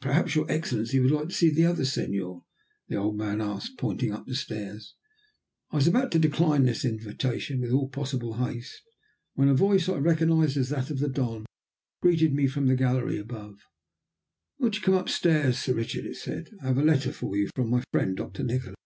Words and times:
"Perhaps 0.00 0.36
your 0.36 0.48
Excellency 0.48 1.00
would 1.00 1.10
like 1.10 1.30
to 1.30 1.34
see 1.34 1.50
the 1.50 1.64
other 1.66 1.84
Senor?" 1.84 2.44
the 2.86 2.94
old 2.94 3.16
man 3.18 3.40
asked, 3.40 3.76
pointing 3.76 4.12
up 4.12 4.24
the 4.24 4.36
stairs. 4.36 4.94
I 5.72 5.76
was 5.78 5.88
about 5.88 6.12
to 6.12 6.18
decline 6.20 6.62
this 6.62 6.84
invitation 6.84 7.60
with 7.60 7.72
all 7.72 7.88
possible 7.88 8.34
haste, 8.34 8.82
when 9.32 9.48
a 9.48 9.54
voice 9.54 9.88
I 9.88 9.98
recognized 9.98 10.56
as 10.56 10.68
that 10.68 10.90
of 10.90 11.00
the 11.00 11.08
Don 11.08 11.46
greeted 12.00 12.32
me 12.32 12.46
from 12.46 12.68
the 12.68 12.76
gallery 12.76 13.18
above. 13.18 13.56
"Won't 14.60 14.76
you 14.76 14.80
come 14.82 14.94
up 14.94 15.08
stairs, 15.08 15.58
Sir 15.58 15.74
Richard?" 15.74 16.04
it 16.06 16.18
said. 16.18 16.50
"I 16.62 16.66
have 16.68 16.78
a 16.78 16.84
letter 16.84 17.10
for 17.12 17.36
you, 17.36 17.50
from 17.56 17.68
my 17.70 17.82
friend, 17.92 18.16
Doctor 18.16 18.44
Nikola!" 18.44 18.76